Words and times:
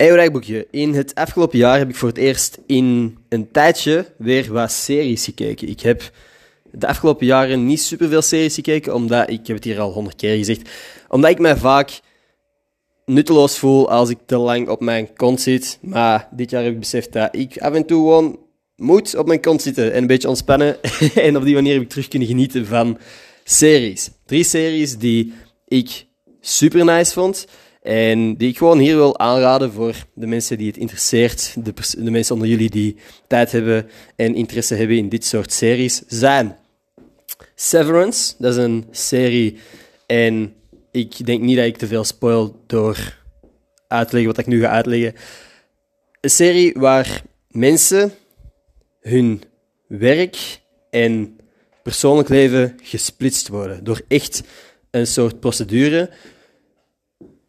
Hey, 0.00 0.16
dagboekje. 0.16 0.66
In 0.70 0.94
het 0.94 1.14
afgelopen 1.14 1.58
jaar 1.58 1.78
heb 1.78 1.88
ik 1.88 1.96
voor 1.96 2.08
het 2.08 2.18
eerst 2.18 2.58
in 2.66 3.18
een 3.28 3.50
tijdje 3.50 4.06
weer 4.18 4.52
wat 4.52 4.72
series 4.72 5.24
gekeken. 5.24 5.68
Ik 5.68 5.80
heb 5.80 6.10
de 6.72 6.86
afgelopen 6.86 7.26
jaren 7.26 7.66
niet 7.66 7.80
superveel 7.80 8.22
series 8.22 8.54
gekeken, 8.54 8.94
omdat 8.94 9.30
ik 9.30 9.46
heb 9.46 9.56
het 9.56 9.64
hier 9.64 9.80
al 9.80 9.92
honderd 9.92 10.16
keer 10.16 10.36
gezegd, 10.36 10.70
omdat 11.08 11.30
ik 11.30 11.38
mij 11.38 11.56
vaak 11.56 12.00
nutteloos 13.04 13.58
voel 13.58 13.90
als 13.90 14.10
ik 14.10 14.18
te 14.26 14.36
lang 14.36 14.68
op 14.68 14.80
mijn 14.80 15.14
kont 15.16 15.40
zit. 15.40 15.78
Maar 15.82 16.28
dit 16.30 16.50
jaar 16.50 16.62
heb 16.62 16.72
ik 16.72 16.78
beseft 16.78 17.12
dat 17.12 17.36
ik 17.36 17.58
af 17.58 17.74
en 17.74 17.86
toe 17.86 17.98
gewoon 17.98 18.38
moet 18.76 19.16
op 19.16 19.26
mijn 19.26 19.40
kont 19.40 19.62
zitten 19.62 19.92
en 19.92 19.98
een 19.98 20.06
beetje 20.06 20.28
ontspannen. 20.28 20.82
en 21.14 21.36
op 21.36 21.44
die 21.44 21.54
manier 21.54 21.72
heb 21.72 21.82
ik 21.82 21.88
terug 21.88 22.08
kunnen 22.08 22.28
genieten 22.28 22.66
van 22.66 22.98
series. 23.44 24.10
Drie 24.26 24.44
series 24.44 24.98
die 24.98 25.32
ik 25.68 26.06
super 26.40 26.84
nice 26.84 27.12
vond. 27.12 27.46
En 27.82 28.36
die 28.36 28.48
ik 28.48 28.58
gewoon 28.58 28.78
hier 28.78 28.96
wil 28.96 29.18
aanraden 29.18 29.72
voor 29.72 29.94
de 30.14 30.26
mensen 30.26 30.58
die 30.58 30.66
het 30.66 30.76
interesseert, 30.76 31.54
de, 31.64 31.72
de, 32.04 32.10
mensen 32.10 32.34
onder 32.34 32.48
jullie 32.48 32.70
die 32.70 32.96
tijd 33.26 33.52
hebben 33.52 33.88
en 34.16 34.34
interesse 34.34 34.74
hebben 34.74 34.96
in 34.96 35.08
dit 35.08 35.24
soort 35.24 35.52
series, 35.52 36.02
zijn 36.06 36.56
Severance. 37.54 38.34
Dat 38.38 38.56
is 38.56 38.64
een 38.64 38.86
serie 38.90 39.58
en 40.06 40.54
ik 40.90 41.26
denk 41.26 41.42
niet 41.42 41.56
dat 41.56 41.66
ik 41.66 41.76
te 41.76 41.86
veel 41.86 42.04
spoil 42.04 42.62
door 42.66 43.18
uit 43.88 44.08
te 44.08 44.14
leggen 44.14 44.34
wat 44.34 44.38
ik 44.38 44.46
nu 44.46 44.60
ga 44.60 44.68
uitleggen. 44.68 45.14
Een 46.20 46.30
serie 46.30 46.72
waar 46.74 47.22
mensen 47.48 48.12
hun 49.00 49.42
werk 49.86 50.60
en 50.90 51.38
persoonlijk 51.82 52.28
leven 52.28 52.78
gesplitst 52.82 53.48
worden 53.48 53.84
door 53.84 54.00
echt 54.08 54.42
een 54.90 55.06
soort 55.06 55.40
procedure 55.40 56.10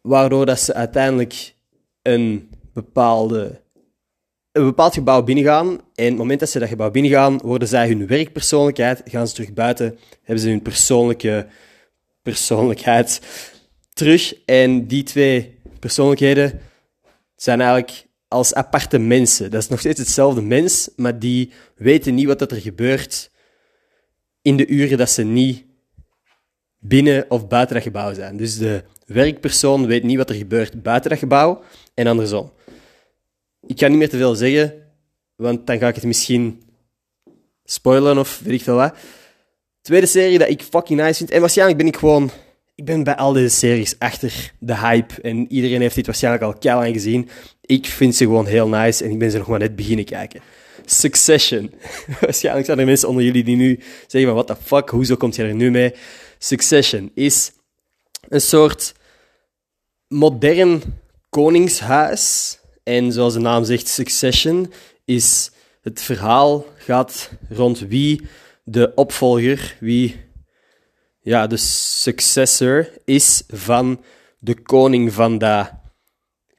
waardoor 0.02 0.46
dat 0.46 0.60
ze 0.60 0.74
uiteindelijk 0.74 1.54
een, 2.02 2.50
bepaalde, 2.72 3.60
een 4.52 4.64
bepaald 4.64 4.94
gebouw 4.94 5.22
binnengaan. 5.22 5.66
En 5.66 5.76
op 5.76 5.84
het 5.94 6.16
moment 6.16 6.40
dat 6.40 6.50
ze 6.50 6.58
dat 6.58 6.68
gebouw 6.68 6.90
binnengaan, 6.90 7.38
worden 7.38 7.68
zij 7.68 7.88
hun 7.88 8.06
werkpersoonlijkheid, 8.06 9.02
gaan 9.04 9.28
ze 9.28 9.34
terug 9.34 9.52
buiten, 9.52 9.98
hebben 10.22 10.44
ze 10.44 10.48
hun 10.48 10.62
persoonlijke 10.62 11.46
persoonlijkheid 12.22 13.20
terug. 13.94 14.34
En 14.44 14.86
die 14.86 15.02
twee 15.02 15.58
persoonlijkheden 15.78 16.60
zijn 17.36 17.60
eigenlijk 17.60 18.06
als 18.28 18.54
aparte 18.54 18.98
mensen. 18.98 19.50
Dat 19.50 19.62
is 19.62 19.68
nog 19.68 19.78
steeds 19.78 19.98
hetzelfde 19.98 20.42
mens, 20.42 20.90
maar 20.96 21.18
die 21.18 21.50
weten 21.76 22.14
niet 22.14 22.26
wat 22.26 22.50
er 22.50 22.60
gebeurt 22.60 23.30
in 24.42 24.56
de 24.56 24.66
uren 24.66 24.98
dat 24.98 25.10
ze 25.10 25.22
niet 25.22 25.64
binnen 26.84 27.24
of 27.28 27.48
buiten 27.48 27.74
dat 27.74 27.84
gebouw 27.84 28.14
zijn. 28.14 28.36
Dus 28.36 28.58
de 28.58 28.82
werkpersoon 29.06 29.86
weet 29.86 30.02
niet 30.02 30.16
wat 30.16 30.30
er 30.30 30.36
gebeurt 30.36 30.82
buiten 30.82 31.10
dat 31.10 31.18
gebouw 31.18 31.62
en 31.94 32.06
andersom. 32.06 32.52
Ik 33.66 33.78
ga 33.78 33.88
niet 33.88 33.98
meer 33.98 34.08
te 34.08 34.16
veel 34.16 34.34
zeggen, 34.34 34.74
want 35.36 35.66
dan 35.66 35.78
ga 35.78 35.88
ik 35.88 35.94
het 35.94 36.04
misschien 36.04 36.62
spoilen 37.64 38.18
of 38.18 38.40
weet 38.44 38.54
ik 38.54 38.62
veel 38.62 38.76
wat. 38.76 38.94
Tweede 39.80 40.06
serie 40.06 40.38
dat 40.38 40.48
ik 40.48 40.62
fucking 40.62 41.00
nice 41.00 41.14
vind, 41.14 41.30
en 41.30 41.40
waarschijnlijk 41.40 41.78
ben 41.78 41.86
ik 41.86 41.96
gewoon... 41.96 42.30
Ik 42.74 42.84
ben 42.84 43.04
bij 43.04 43.16
al 43.16 43.32
deze 43.32 43.56
series 43.56 43.98
achter 43.98 44.52
de 44.58 44.76
hype 44.76 45.20
en 45.20 45.52
iedereen 45.52 45.80
heeft 45.80 45.94
dit 45.94 46.06
waarschijnlijk 46.06 46.44
al 46.44 46.58
keihard 46.58 46.92
gezien. 46.92 47.28
Ik 47.60 47.86
vind 47.86 48.14
ze 48.14 48.24
gewoon 48.24 48.46
heel 48.46 48.68
nice 48.68 49.04
en 49.04 49.10
ik 49.10 49.18
ben 49.18 49.30
ze 49.30 49.38
nog 49.38 49.46
maar 49.46 49.58
net 49.58 49.76
beginnen 49.76 50.04
kijken. 50.04 50.40
Succession. 50.92 51.70
waarschijnlijk 52.20 52.66
zijn 52.66 52.78
er 52.78 52.84
mensen 52.84 53.08
onder 53.08 53.24
jullie 53.24 53.44
die 53.44 53.56
nu 53.56 53.80
zeggen 54.06 54.32
van 54.32 54.44
what 54.44 54.46
the 54.46 54.64
fuck, 54.64 54.88
hoezo 54.88 55.16
komt 55.16 55.36
je 55.36 55.42
er 55.42 55.54
nu 55.54 55.70
mee? 55.70 55.94
Succession 56.38 57.10
is 57.14 57.52
een 58.28 58.40
soort 58.40 58.94
modern 60.08 60.82
koningshuis. 61.28 62.58
En 62.82 63.12
zoals 63.12 63.32
de 63.32 63.40
naam 63.40 63.64
zegt, 63.64 63.88
Succession 63.88 64.72
is 65.04 65.50
het 65.80 66.02
verhaal 66.02 66.64
gaat 66.76 67.30
rond 67.48 67.78
wie 67.78 68.22
de 68.64 68.92
opvolger, 68.94 69.76
wie 69.80 70.20
ja, 71.20 71.46
de 71.46 71.56
successor 71.56 72.90
is 73.04 73.42
van 73.48 74.04
de 74.38 74.62
koning 74.62 75.12
van 75.12 75.38
dat 75.38 75.70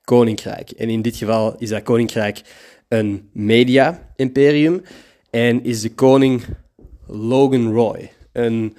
koninkrijk. 0.04 0.72
En 0.72 0.90
in 0.90 1.02
dit 1.02 1.16
geval 1.16 1.56
is 1.58 1.70
dat 1.70 1.84
koninkrijk 1.84 2.42
een 2.94 3.30
media-imperium 3.32 4.82
en 5.30 5.64
is 5.64 5.82
de 5.82 5.94
koning 5.94 6.44
Logan 7.08 7.74
Roy, 7.74 8.12
een 8.32 8.76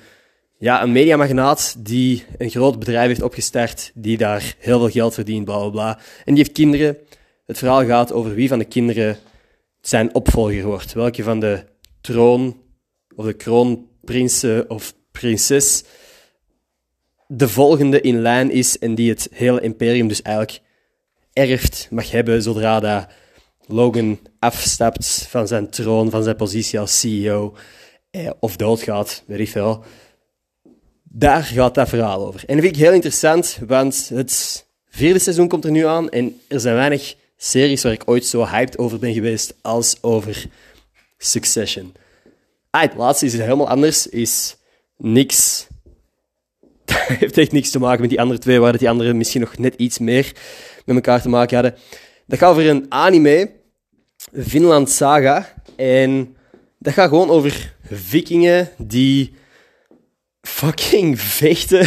ja, 0.58 0.82
een 0.82 0.92
mediamagnaat 0.92 1.76
die 1.78 2.24
een 2.38 2.50
groot 2.50 2.78
bedrijf 2.78 3.06
heeft 3.06 3.22
opgestart, 3.22 3.90
die 3.94 4.16
daar 4.16 4.54
heel 4.58 4.78
veel 4.78 4.88
geld 4.88 5.14
verdient, 5.14 5.44
bla 5.44 5.68
bla. 5.68 5.98
En 5.98 6.34
die 6.34 6.42
heeft 6.42 6.52
kinderen. 6.52 6.96
Het 7.46 7.58
verhaal 7.58 7.84
gaat 7.84 8.12
over 8.12 8.34
wie 8.34 8.48
van 8.48 8.58
de 8.58 8.64
kinderen 8.64 9.16
zijn 9.80 10.14
opvolger 10.14 10.64
wordt. 10.64 10.92
Welke 10.92 11.22
van 11.22 11.40
de 11.40 11.64
troon 12.00 12.56
of 13.16 13.24
de 13.24 13.32
kroonprinsen 13.32 14.70
of 14.70 14.94
prinses 15.12 15.84
de 17.26 17.48
volgende 17.48 18.00
in 18.00 18.20
lijn 18.20 18.50
is 18.50 18.78
en 18.78 18.94
die 18.94 19.10
het 19.10 19.28
hele 19.32 19.60
imperium 19.60 20.08
dus 20.08 20.22
eigenlijk 20.22 20.60
erft, 21.32 21.88
mag 21.90 22.10
hebben 22.10 22.42
zodra 22.42 22.80
dat 22.80 23.06
Logan 23.66 24.18
afstapt 24.38 25.26
van 25.28 25.46
zijn 25.46 25.70
troon, 25.70 26.10
van 26.10 26.22
zijn 26.22 26.36
positie 26.36 26.80
als 26.80 27.00
CEO 27.00 27.56
eh, 28.10 28.30
of 28.40 28.56
doodgaat, 28.56 29.22
weet 29.26 29.40
ik 29.40 29.48
veel. 29.48 29.84
Daar 31.02 31.42
gaat 31.42 31.74
dat 31.74 31.88
verhaal 31.88 32.26
over. 32.26 32.40
En 32.46 32.54
dat 32.54 32.64
vind 32.64 32.76
ik 32.76 32.82
heel 32.82 32.92
interessant, 32.92 33.58
want 33.66 34.10
het 34.14 34.66
vierde 34.88 35.18
seizoen 35.18 35.48
komt 35.48 35.64
er 35.64 35.70
nu 35.70 35.86
aan 35.86 36.10
en 36.10 36.40
er 36.48 36.60
zijn 36.60 36.74
weinig 36.74 37.14
series 37.36 37.82
waar 37.82 37.92
ik 37.92 38.02
ooit 38.04 38.26
zo 38.26 38.46
hyped 38.46 38.78
over 38.78 38.98
ben 38.98 39.12
geweest 39.12 39.54
als 39.60 39.96
over 40.00 40.46
Succession. 41.18 41.94
Ah, 42.70 42.82
het 42.82 42.94
laatste 42.94 43.26
is 43.26 43.32
helemaal 43.32 43.68
anders, 43.68 44.06
is 44.06 44.56
niks... 44.96 45.66
Dat 46.84 46.96
heeft 46.96 47.38
echt 47.38 47.52
niks 47.52 47.70
te 47.70 47.78
maken 47.78 48.00
met 48.00 48.10
die 48.10 48.20
andere 48.20 48.38
twee, 48.38 48.60
waar 48.60 48.78
die 48.78 48.88
andere 48.88 49.12
misschien 49.12 49.40
nog 49.40 49.58
net 49.58 49.74
iets 49.74 49.98
meer 49.98 50.32
met 50.84 50.94
elkaar 50.94 51.22
te 51.22 51.28
maken 51.28 51.54
hadden. 51.54 51.74
Dat 52.26 52.38
gaat 52.38 52.50
over 52.50 52.68
een 52.68 52.86
anime, 52.88 53.50
Finland 54.46 54.90
Saga, 54.90 55.54
en 55.76 56.36
dat 56.78 56.92
gaat 56.92 57.08
gewoon 57.08 57.30
over 57.30 57.74
vikingen 57.82 58.68
die 58.78 59.32
fucking 60.40 61.20
vechten. 61.20 61.80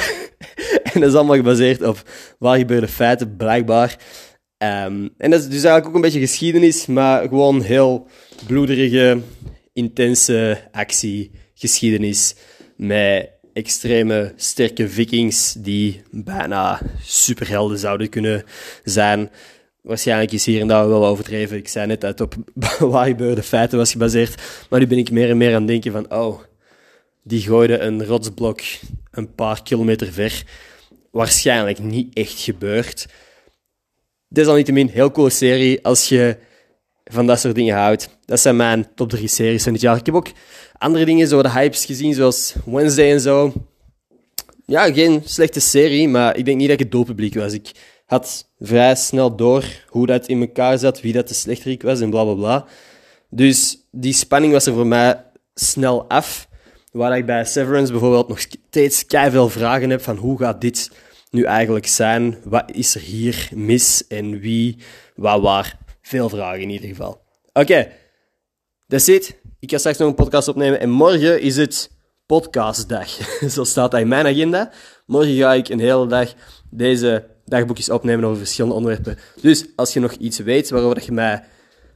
en 0.93 0.99
dat 0.99 1.09
is 1.09 1.15
allemaal 1.15 1.35
gebaseerd 1.35 1.81
op 1.81 2.09
waar 2.39 2.57
gebeurde 2.57 2.87
feiten, 2.87 3.35
blijkbaar. 3.35 3.97
Um, 4.57 5.09
en 5.17 5.31
dat 5.31 5.39
is 5.39 5.45
dus 5.45 5.53
eigenlijk 5.53 5.87
ook 5.87 5.95
een 5.95 6.01
beetje 6.01 6.19
geschiedenis, 6.19 6.85
maar 6.85 7.27
gewoon 7.27 7.61
heel 7.61 8.07
bloederige, 8.47 9.21
intense 9.73 10.61
actie, 10.71 11.31
geschiedenis. 11.53 12.35
Met 12.75 13.29
extreme, 13.53 14.33
sterke 14.35 14.89
vikings 14.89 15.53
die 15.53 16.01
bijna 16.11 16.81
superhelden 17.01 17.77
zouden 17.77 18.09
kunnen 18.09 18.43
zijn. 18.83 19.29
Waarschijnlijk 19.87 20.31
is 20.31 20.45
hier 20.45 20.61
en 20.61 20.67
daar 20.67 20.89
wel 20.89 21.05
overdreven. 21.05 21.57
Ik 21.57 21.67
zei 21.67 21.87
net 21.87 22.01
dat 22.01 22.19
het 22.19 22.21
op 22.21 22.35
waar 22.91 23.07
gebeurde 23.07 23.43
feiten 23.43 23.77
was 23.77 23.91
gebaseerd. 23.91 24.41
Maar 24.69 24.79
nu 24.79 24.87
ben 24.87 24.97
ik 24.97 25.11
meer 25.11 25.29
en 25.29 25.37
meer 25.37 25.53
aan 25.53 25.61
het 25.61 25.67
denken 25.67 25.91
van, 25.91 26.11
oh, 26.11 26.39
die 27.23 27.41
gooide 27.41 27.79
een 27.79 28.05
rotsblok 28.05 28.61
een 29.11 29.33
paar 29.35 29.63
kilometer 29.63 30.11
ver. 30.11 30.43
Waarschijnlijk 31.11 31.79
niet 31.79 32.15
echt 32.15 32.39
gebeurd. 32.39 33.07
Desalniettemin, 34.27 34.87
heel 34.87 35.11
coole 35.11 35.29
serie 35.29 35.85
als 35.85 36.09
je 36.09 36.37
van 37.03 37.27
dat 37.27 37.39
soort 37.39 37.55
dingen 37.55 37.75
houdt. 37.75 38.17
Dat 38.25 38.39
zijn 38.39 38.55
mijn 38.55 38.87
top 38.95 39.09
3 39.09 39.27
series 39.27 39.63
van 39.63 39.73
dit 39.73 39.81
jaar. 39.81 39.97
Ik 39.97 40.05
heb 40.05 40.15
ook 40.15 40.31
andere 40.77 41.05
dingen, 41.05 41.27
zo 41.27 41.41
de 41.41 41.51
hypes 41.51 41.85
gezien, 41.85 42.13
zoals 42.13 42.53
Wednesday 42.65 43.11
en 43.11 43.19
zo. 43.19 43.53
Ja, 44.65 44.93
geen 44.93 45.21
slechte 45.25 45.59
serie, 45.59 46.07
maar 46.07 46.37
ik 46.37 46.45
denk 46.45 46.57
niet 46.57 46.67
dat 46.67 46.79
ik 46.79 46.83
het 46.83 46.91
doelpubliek 46.91 47.33
was. 47.33 47.53
Ik 47.53 47.71
had 48.07 48.49
vrij 48.59 48.95
snel 48.95 49.35
door 49.35 49.65
hoe 49.87 50.05
dat 50.05 50.27
in 50.27 50.41
elkaar 50.41 50.77
zat, 50.77 51.01
wie 51.01 51.13
dat 51.13 51.27
de 51.27 51.33
slechterik 51.33 51.81
was 51.81 51.99
en 51.99 52.09
bla 52.09 52.23
bla 52.23 52.33
bla. 52.33 52.65
Dus 53.29 53.77
die 53.91 54.13
spanning 54.13 54.53
was 54.53 54.65
er 54.65 54.73
voor 54.73 54.87
mij 54.87 55.25
snel 55.53 56.09
af. 56.09 56.47
Waar 56.91 57.17
ik 57.17 57.25
bij 57.25 57.45
Severance 57.45 57.91
bijvoorbeeld 57.91 58.27
nog 58.27 58.39
steeds 58.39 59.03
veel 59.07 59.49
vragen 59.49 59.89
heb 59.89 60.01
van 60.01 60.17
hoe 60.17 60.37
gaat 60.37 60.61
dit 60.61 60.91
nu 61.29 61.43
eigenlijk 61.43 61.87
zijn? 61.87 62.37
Wat 62.43 62.71
is 62.71 62.95
er 62.95 63.01
hier 63.01 63.49
mis 63.53 64.07
en 64.07 64.39
wie, 64.39 64.77
wat, 65.15 65.41
waar? 65.41 65.77
Veel 66.01 66.29
vragen 66.29 66.61
in 66.61 66.69
ieder 66.69 66.87
geval. 66.87 67.11
Oké, 67.53 67.59
okay. 67.59 67.91
that's 68.87 69.07
it. 69.07 69.39
Ik 69.59 69.71
ga 69.71 69.77
straks 69.77 69.97
nog 69.97 70.07
een 70.09 70.15
podcast 70.15 70.47
opnemen 70.47 70.79
en 70.79 70.89
morgen 70.89 71.41
is 71.41 71.57
het 71.57 71.91
podcastdag. 72.25 73.09
Zo 73.55 73.63
staat 73.63 73.91
dat 73.91 73.99
in 73.99 74.07
mijn 74.07 74.25
agenda. 74.25 74.71
Morgen 75.05 75.35
ga 75.35 75.53
ik 75.53 75.69
een 75.69 75.79
hele 75.79 76.07
dag 76.07 76.33
deze 76.69 77.36
dagboekjes 77.47 77.89
opnemen 77.89 78.25
over 78.25 78.37
verschillende 78.37 78.75
onderwerpen. 78.75 79.17
Dus 79.41 79.65
als 79.75 79.93
je 79.93 79.99
nog 79.99 80.11
iets 80.11 80.39
weet 80.39 80.69
waarover 80.69 81.03
je 81.03 81.11
mij 81.11 81.43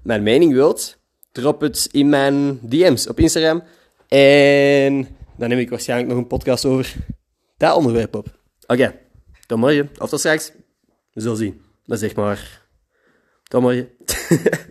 mijn 0.04 0.24
mening 0.24 0.54
wilt, 0.54 0.98
drop 1.32 1.62
het 1.62 1.88
in 1.92 2.10
mijn 2.10 2.60
DM's 2.62 3.08
op 3.08 3.20
Instagram. 3.20 3.64
En 4.08 5.08
dan 5.38 5.50
neem 5.50 5.60
ik 5.60 5.70
waarschijnlijk 5.70 6.10
nog 6.10 6.18
een 6.18 6.28
podcast 6.28 6.66
over 6.66 6.96
dat 7.58 7.76
onderwerp 7.76 8.16
op. 8.16 8.28
Oké, 8.62 8.74
okay. 8.74 9.00
tot 9.46 9.58
morgen. 9.58 9.90
Of 9.98 10.10
tot 10.10 10.20
straks. 10.20 10.52
We 11.14 11.22
zullen 11.22 11.38
zien. 11.38 11.62
Dat 11.86 12.02
echt 12.02 12.16
maar 12.16 12.68
Tot 13.44 13.62
morgen. 13.62 13.90